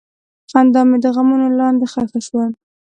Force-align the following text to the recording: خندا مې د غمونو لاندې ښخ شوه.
خندا 0.51 0.81
مې 0.89 0.97
د 1.03 1.05
غمونو 1.15 1.47
لاندې 1.59 1.85
ښخ 1.91 2.11
شوه. 2.27 2.45